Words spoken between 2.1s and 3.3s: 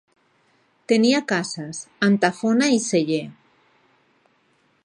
tafona i celler.